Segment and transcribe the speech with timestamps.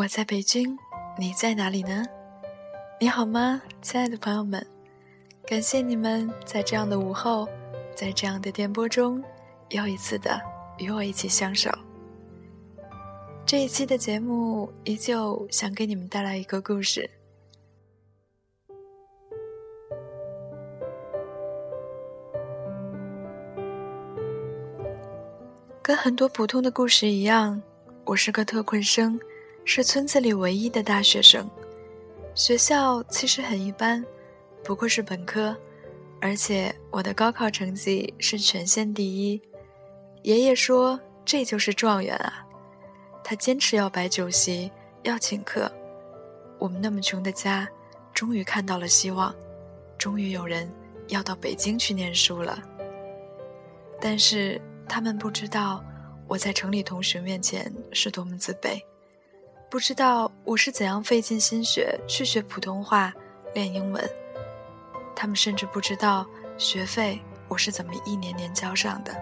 [0.00, 0.78] 我在北京，
[1.18, 2.02] 你在哪里呢？
[2.98, 4.66] 你好吗，亲爱的朋友们？
[5.46, 7.46] 感谢你们在这样的午后，
[7.94, 9.22] 在这样的电波中，
[9.68, 10.40] 又一次的
[10.78, 11.70] 与我一起相守。
[13.44, 17.10] 这一期的节目依旧想给你们带来一个故事。
[25.82, 27.60] 跟很多普通的故事一样，
[28.06, 29.20] 我是个特困生，
[29.64, 31.48] 是村子里唯一的大学生。
[32.34, 34.04] 学校其实很一般，
[34.64, 35.56] 不过是本科，
[36.20, 39.40] 而且我的高考成绩是全县第一。
[40.22, 42.46] 爷爷说这就是状元啊，
[43.22, 44.70] 他坚持要摆酒席，
[45.02, 45.70] 要请客。
[46.58, 47.68] 我们那么穷的家，
[48.12, 49.34] 终于看到了希望，
[49.96, 50.70] 终于有人
[51.08, 52.62] 要到北京去念书了。
[54.00, 54.60] 但是。
[54.92, 55.84] 他们不知道
[56.26, 58.82] 我在城里同学面前是多么自卑，
[59.70, 63.14] 不知道我是怎样费尽心血去学普通话、
[63.54, 64.04] 练英文。
[65.14, 66.26] 他们甚至不知道
[66.58, 69.16] 学费我是怎么一年年交上的。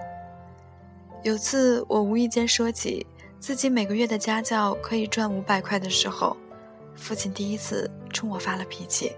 [1.22, 3.06] 有次我无意间说起
[3.38, 6.34] 自己每个月的家教可以赚五百块的时候，
[6.96, 9.14] 父亲第一次冲我发了脾气。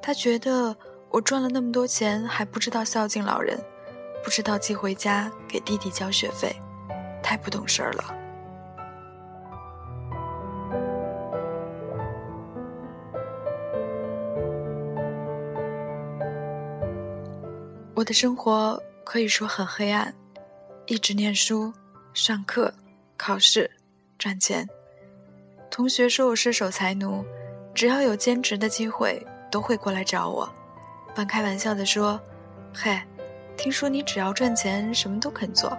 [0.00, 0.74] 他觉得
[1.10, 3.62] 我赚了那么多钱还不知道孝敬老人。
[4.22, 6.56] 不知道寄回家给弟弟交学费，
[7.22, 8.23] 太不懂事儿了。
[17.96, 20.12] 我的生活可以说很黑暗，
[20.86, 21.72] 一直念书、
[22.12, 22.72] 上课、
[23.16, 23.70] 考试、
[24.18, 24.68] 赚钱。
[25.70, 27.24] 同学说我是守财奴，
[27.72, 30.52] 只要有兼职的机会都会过来找我，
[31.14, 32.20] 半开玩笑的说
[32.74, 33.00] ：“嘿。”
[33.56, 35.78] 听说你只要赚钱，什么都肯做。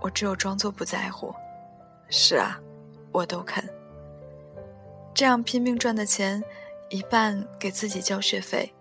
[0.00, 1.30] 我只有装作不在乎。
[2.08, 2.58] 是啊，
[3.12, 3.62] 我都肯。
[5.12, 6.42] 这样拼命赚的钱，
[6.88, 8.74] 一半给自己交学费，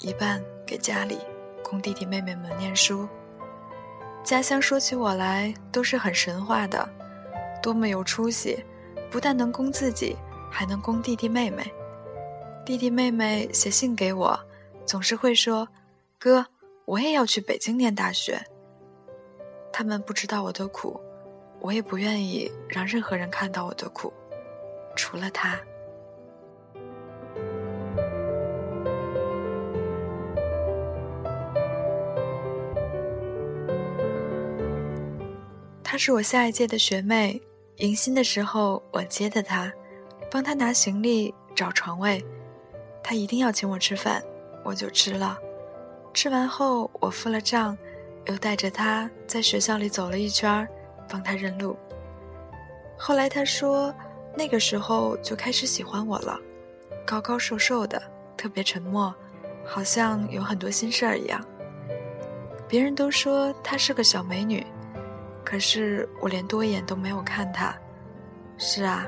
[0.00, 1.18] 一半给家里
[1.68, 3.08] 供弟弟妹妹们念书。
[4.24, 6.88] 家乡说起我来都是很神话的，
[7.62, 8.64] 多么有出息！
[9.10, 10.16] 不但能供自己，
[10.50, 11.72] 还能供弟弟妹妹。
[12.64, 14.38] 弟弟妹妹写信给我，
[14.84, 15.68] 总是会说
[16.18, 16.46] ：“哥。”
[16.88, 18.42] 我也要去北京念大学。
[19.70, 20.98] 他们不知道我的苦，
[21.60, 24.10] 我也不愿意让任何人看到我的苦，
[24.96, 25.60] 除了他。
[35.98, 37.42] 是我下一届的学妹，
[37.78, 39.72] 迎新的时候我接的她，
[40.30, 42.24] 帮她拿行李、找床位，
[43.02, 44.22] 她一定要请我吃饭，
[44.64, 45.36] 我就吃了。
[46.14, 47.76] 吃完后，我付了账，
[48.26, 50.66] 又带着她在学校里走了一圈
[51.08, 51.76] 帮她认路。
[52.96, 53.92] 后来他说，
[54.36, 56.38] 那个时候就开始喜欢我了，
[57.04, 58.00] 高高瘦瘦的，
[58.36, 59.12] 特别沉默，
[59.64, 61.44] 好像有很多心事儿一样。
[62.68, 64.64] 别人都说她是个小美女，
[65.48, 67.74] 可是我连多眼都没有看她。
[68.58, 69.06] 是啊，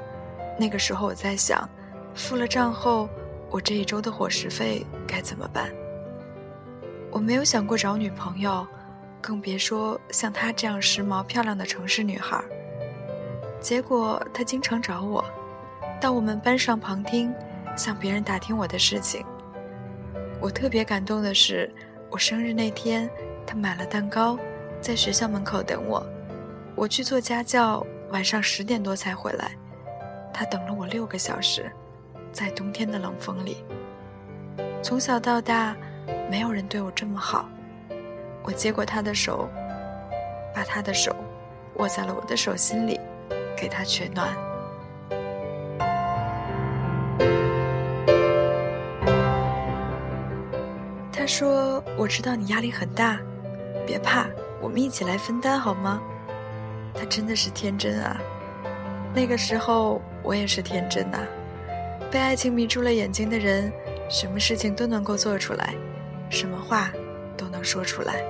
[0.59, 1.69] 那个时候我在想，
[2.15, 3.11] 付了账后，
[3.51, 5.71] 我这一周的伙食费该怎么办？
[7.11, 8.67] 我没有想过找女朋友，
[9.21, 12.43] 更别说像她这样时髦漂亮的城市女孩。
[13.61, 15.23] 结果她经常找我，
[16.01, 17.31] 到我们班上旁听，
[17.77, 19.23] 向别人打听我的事情。
[20.41, 21.71] 我特别感动的是，
[22.09, 23.11] 我生日那天，
[23.47, 24.39] 她买了蛋糕，
[24.81, 26.03] 在学校门口等我。
[26.81, 29.51] 我去做家教，晚上十点多才回来，
[30.33, 31.71] 他等了我六个小时，
[32.33, 33.63] 在冬天的冷风里。
[34.83, 35.77] 从小到大。
[36.31, 37.49] 没有人对我这么好，
[38.45, 39.49] 我接过他的手，
[40.55, 41.15] 把他的手
[41.75, 42.99] 握在了我的手心里，
[43.57, 44.29] 给他取暖。
[51.13, 53.19] 他说：“我知道你压力很大，
[53.85, 54.27] 别怕，
[54.63, 56.01] 我们一起来分担好吗？”
[56.95, 58.21] 他真的是天真啊！
[59.15, 61.19] 那个时候我也是天真呐，
[62.11, 63.73] 被爱情迷住了眼睛的人，
[64.09, 65.75] 什么事情都能够做出来。
[66.29, 66.93] 什么话
[67.37, 68.23] 都能说出来。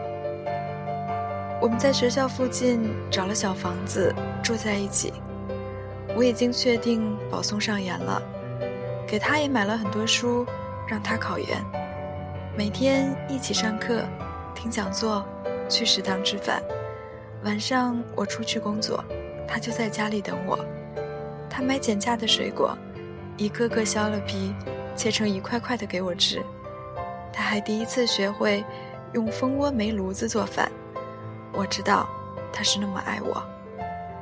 [1.60, 5.12] 我们在学校附近找了小房子住在一起。
[6.16, 8.20] 我已经确定保送上研了，
[9.06, 10.46] 给他也买了很多书，
[10.88, 11.62] 让他考研。
[12.56, 14.02] 每天一起上课、
[14.54, 15.24] 听讲座、
[15.68, 16.62] 去食堂吃饭。
[17.44, 19.02] 晚上我出去工作，
[19.48, 20.58] 他就在家里等我。
[21.48, 22.76] 他买减价的水果，
[23.36, 24.54] 一个个削了皮，
[24.94, 26.42] 切成一块块的给我吃。
[27.32, 28.64] 他还第一次学会
[29.14, 30.70] 用蜂窝煤炉子做饭，
[31.52, 32.08] 我知道
[32.52, 33.42] 他是那么爱我，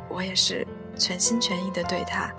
[0.09, 0.67] 我也是
[0.97, 2.33] 全心全意的对他。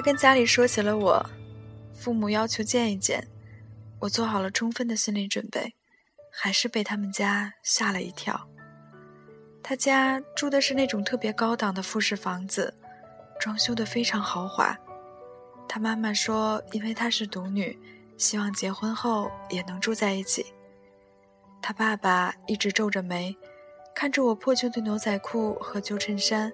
[0.00, 1.30] 跟家里说起了我，
[1.92, 3.26] 父母要求见一见，
[3.98, 5.74] 我做好了充分的心理准备，
[6.32, 8.48] 还是被他们家吓了一跳。
[9.62, 12.72] 他家住的是那种特别高档的复式房子，
[13.38, 14.76] 装修的非常豪华。
[15.68, 17.78] 他妈妈说，因为她是独女，
[18.16, 20.46] 希望结婚后也能住在一起。
[21.62, 23.36] 他爸爸一直皱着眉，
[23.94, 26.50] 看着我破旧的牛仔裤和旧衬衫，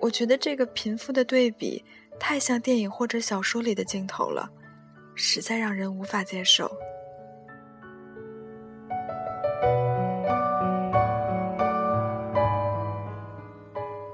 [0.00, 1.84] 我觉得这个贫富的对比。
[2.18, 4.50] 太像电影或者小说里的镜头了，
[5.14, 6.70] 实在让人无法接受。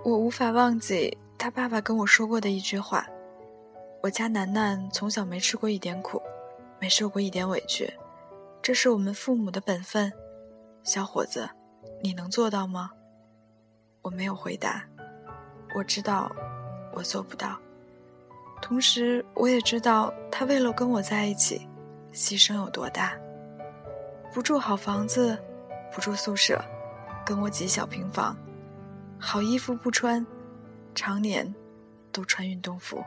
[0.05, 3.07] 我无法忘记他爸爸跟我说过的一句话
[4.03, 6.21] ：“我家楠楠从小没吃过一点苦，
[6.79, 7.91] 没受过一点委屈，
[8.61, 10.13] 这是我们父母的本分。”
[10.85, 11.49] 小伙子，
[12.03, 12.91] 你能做到吗？
[14.03, 14.85] 我没有回答。
[15.75, 16.31] 我知道，
[16.93, 17.59] 我做不到。
[18.63, 21.69] 同时，我也知道他为了跟我在一起，
[22.15, 23.13] 牺牲有多大。
[24.33, 25.37] 不住好房子，
[25.93, 26.59] 不住宿舍，
[27.23, 28.35] 跟我挤小平房，
[29.19, 30.25] 好衣服不穿，
[30.95, 31.55] 常年
[32.11, 33.05] 都穿运动服。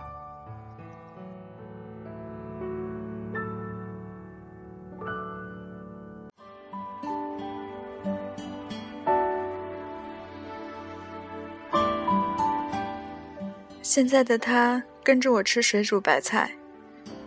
[13.81, 14.83] 现在的他。
[15.05, 16.51] 跟着我吃水煮白菜，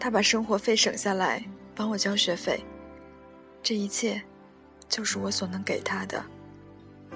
[0.01, 1.41] 他把生活费省下来
[1.77, 2.61] 帮我交学费，
[3.63, 4.21] 这一切，
[4.89, 6.21] 就是我所能给他的，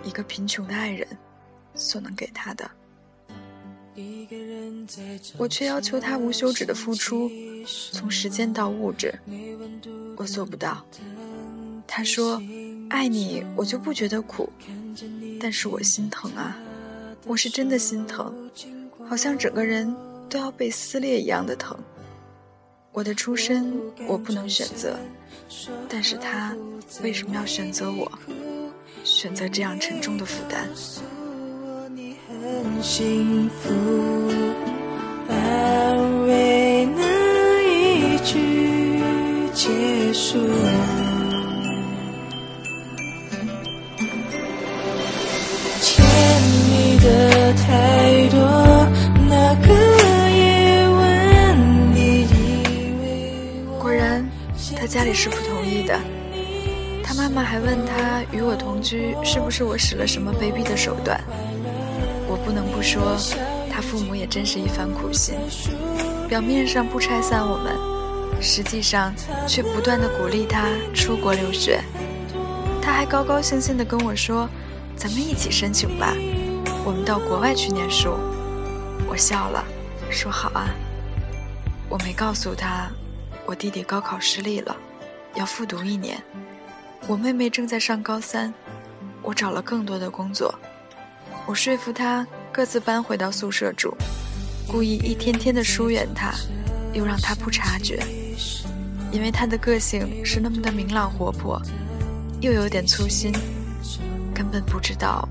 [0.04, 1.04] 一个贫穷的爱人
[1.74, 2.70] 所能给他的。
[5.36, 7.28] 我却要求他无休止的付出，
[7.90, 9.12] 从时间到物质，
[10.16, 10.86] 我做不到。
[11.88, 12.40] 他说
[12.88, 14.48] ：“爱你，我就不觉得苦。”
[15.42, 16.56] 但是我心疼啊，
[17.26, 18.32] 我是真的心疼，
[19.08, 19.92] 好像整个人。
[20.32, 21.78] 都要被撕裂一样的疼。
[22.90, 23.70] 我的出身
[24.06, 24.98] 我不能选择，
[25.90, 26.56] 但是他
[27.02, 28.10] 为什么要选择我，
[29.04, 30.66] 选择这样沉重的负担？
[35.28, 40.38] 安慰那一句结束
[54.92, 55.98] 家里是不同意的，
[57.02, 61.18] 他妈妈还问他与我同居是不是我使了什么卑鄙的手段。
[62.28, 63.16] 我不能不说，
[63.72, 65.34] 他父母也真是一番苦心，
[66.28, 67.74] 表面上不拆散我们，
[68.38, 69.14] 实际上
[69.48, 71.80] 却不断的鼓励他出国留学。
[72.82, 74.46] 他还高高兴兴的跟我说
[74.94, 76.14] ：“咱们一起申请吧，
[76.84, 78.10] 我们到国外去念书。”
[79.08, 79.64] 我笑了，
[80.10, 80.68] 说：“好啊。”
[81.88, 82.90] 我没告诉他。
[83.44, 84.76] 我弟弟高考失利了，
[85.34, 86.22] 要复读一年。
[87.06, 88.52] 我妹妹正在上高三，
[89.22, 90.54] 我找了更多的工作。
[91.46, 93.96] 我说服他各自搬回到宿舍住，
[94.68, 96.32] 故意一天天的疏远他，
[96.92, 98.00] 又让他不察觉，
[99.10, 101.60] 因为他的个性是那么的明朗活泼，
[102.40, 103.32] 又有点粗心，
[104.32, 105.28] 根本不知道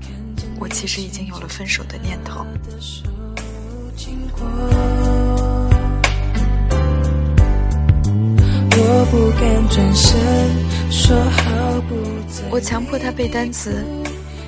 [0.60, 2.44] 我其实已经有了分手的念头。
[12.50, 13.84] 我强迫他背单词。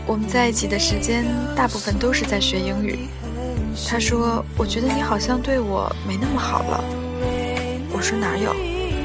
[0.07, 1.25] 我们在一起的时间
[1.57, 3.09] 大部分都是在学英语。
[3.89, 6.85] 他说：“我觉得你好像对我没那么好了。”
[7.91, 8.55] 我说：“哪有？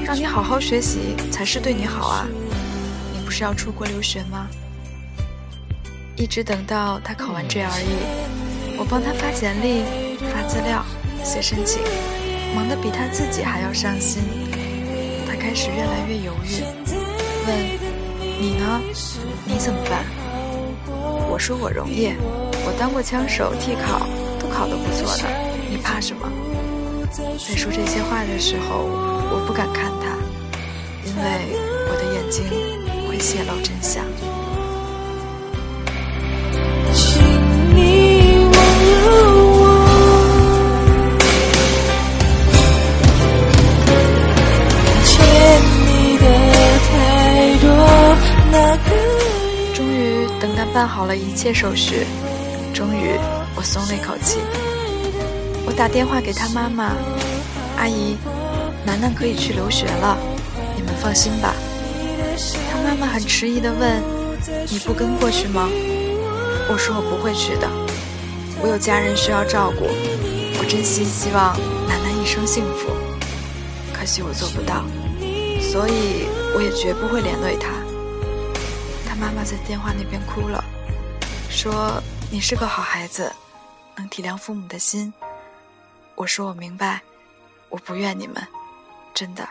[0.05, 2.27] 让你好好学习才是对你好啊！
[3.13, 4.47] 你不是要出国留学吗？”
[6.15, 7.65] 一直等到他考完 GRE，
[8.77, 9.83] 我帮他发简历、
[10.31, 10.85] 发资料、
[11.23, 11.81] 写申请，
[12.53, 14.21] 忙得比他自己还要上心。
[15.39, 16.61] 开始越来越犹豫，
[17.47, 17.57] 问
[18.41, 18.81] 你呢？
[19.45, 20.03] 你怎么办？
[21.31, 22.13] 我说我容易，
[22.65, 24.05] 我当过枪手，替考
[24.37, 25.23] 都考得不错的。
[25.69, 26.29] 你怕什么？
[27.11, 28.83] 在说这些话的时候，
[29.31, 30.17] 我不敢看他，
[31.07, 31.23] 因为
[31.87, 32.43] 我的眼睛
[33.07, 34.03] 会泄露真相。
[50.73, 52.05] 办好了一切手续，
[52.73, 53.17] 终于
[53.55, 54.39] 我松了一口气。
[55.65, 56.95] 我打电话给他妈妈
[57.77, 58.17] ：“阿姨，
[58.85, 60.17] 楠楠可以去留学了，
[60.75, 61.53] 你们放心吧。”
[62.71, 64.01] 他妈妈很迟疑地问
[64.69, 65.67] ：“你不跟过去吗？”
[66.71, 67.67] 我说：“我不会去的，
[68.61, 69.85] 我有家人需要照顾，
[70.59, 71.57] 我真心希望
[71.87, 72.89] 楠楠一生幸福。
[73.93, 74.85] 可惜我做不到，
[75.59, 77.69] 所以我也绝不会连累他。”
[79.39, 80.61] 他在电话那边哭了，
[81.49, 83.31] 说：“你是个好孩子，
[83.95, 85.13] 能体谅父母的心。”
[86.15, 86.99] 我说：“我明白，
[87.69, 88.45] 我不怨你们，
[89.13, 89.47] 真的。”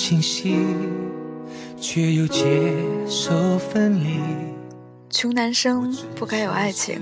[0.00, 0.56] 清晰，
[1.78, 2.72] 却又接
[3.06, 4.18] 受分离。
[5.10, 6.98] 穷男生不该有爱情。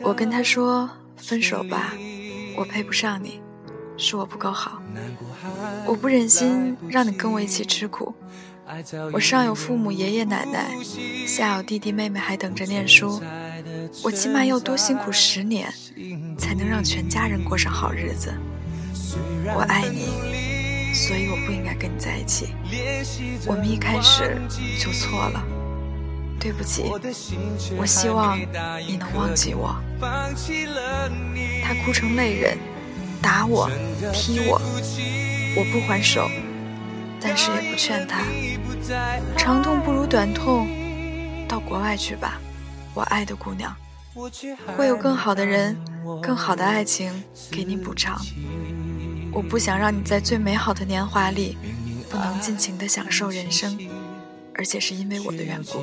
[0.00, 1.92] 我跟他说分手吧，
[2.56, 3.40] 我配不上你，
[3.96, 4.80] 是我不够好。
[5.84, 8.14] 我不忍心让你跟我一起吃苦。
[9.12, 10.70] 我上有父母爷爷奶奶，
[11.26, 13.20] 下有弟弟妹妹还等着念书。
[14.04, 15.74] 我起码要多辛苦十年，
[16.38, 18.32] 才能让全家人过上好日子。
[19.56, 20.41] 我爱你。
[20.92, 22.48] 所以我不应该跟你在一起，
[23.46, 24.36] 我们一开始
[24.78, 25.42] 就错了，
[26.38, 26.84] 对不起。
[27.78, 29.74] 我希望你能忘记我。
[31.64, 32.58] 他哭成泪人，
[33.22, 33.70] 打我，
[34.12, 34.60] 踢我，
[35.56, 36.28] 我不还手，
[37.20, 38.20] 但是也不劝他。
[39.36, 40.68] 长痛不如短痛，
[41.48, 42.38] 到国外去吧，
[42.94, 43.74] 我爱的姑娘，
[44.76, 45.76] 会有更好的人，
[46.20, 47.10] 更好的爱情
[47.50, 48.20] 给你补偿。
[49.32, 51.56] 我不想让你在最美好的年华里
[52.10, 53.78] 不能尽情的享受人生，
[54.54, 55.82] 而且是因为我的缘故。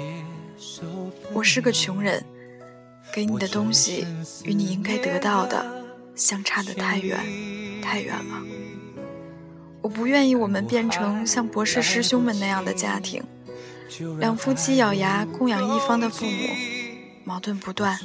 [1.34, 2.24] 我是个穷人，
[3.12, 4.06] 给你的东西
[4.44, 5.66] 与你应该得到的
[6.16, 7.20] 相差的太远，
[7.82, 8.44] 太远了。
[9.82, 13.24] 我不愿意我们变成像博士师兄们那样的家庭，
[14.20, 16.32] 两夫妻咬牙供养一方的父母，
[17.30, 17.96] 矛盾不断，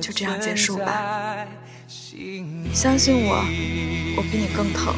[0.00, 1.44] 就这样结束吧。
[2.72, 3.44] 相信我，
[4.16, 4.94] 我比你更疼，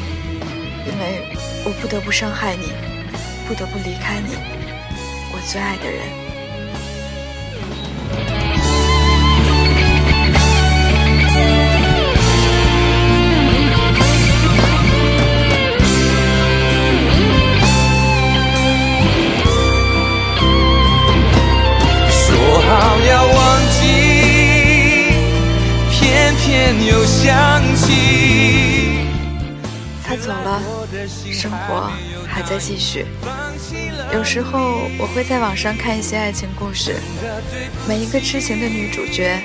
[0.85, 2.67] 因为我不得不伤害你，
[3.47, 4.35] 不得不离开你，
[5.33, 6.26] 我最爱的人。
[26.75, 29.05] 又想起。
[30.03, 30.61] 他走了，
[31.31, 31.91] 生活
[32.27, 33.05] 还在继续。
[34.13, 36.95] 有时候我会在网上看一些爱情故事，
[37.87, 39.37] 每一个痴情的女主角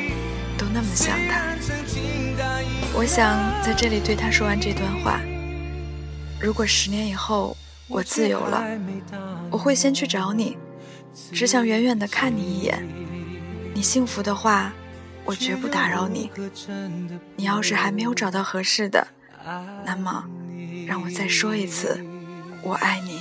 [0.56, 1.42] 都那么像他。
[2.94, 5.20] 我想在这里对他说完这段话：
[6.38, 7.56] 如果十年以后
[7.88, 8.64] 我自由了，
[9.50, 10.56] 我会先去找你，
[11.32, 12.86] 只想远远的看你一眼。
[13.74, 14.72] 你幸福的话。
[15.24, 16.30] 我绝不打扰你。
[17.36, 19.06] 你要是还没有找到合适的，
[19.84, 20.24] 那么，
[20.86, 22.04] 让我再说一次，
[22.62, 23.20] 我爱你。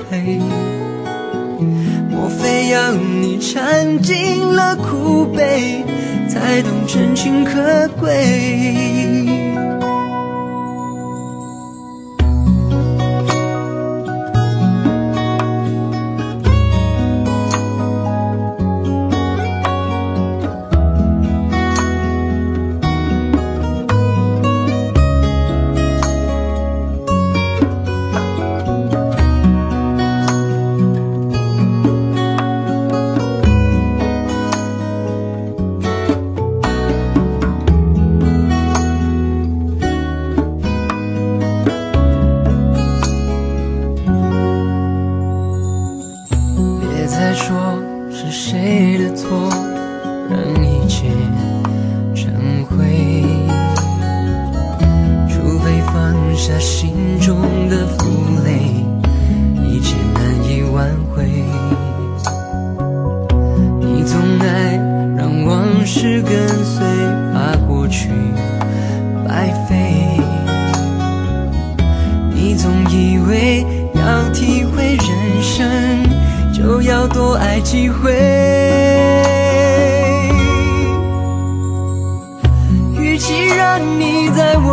[2.09, 5.83] 莫非要你尝尽了苦悲，
[6.29, 9.10] 才懂真情可贵？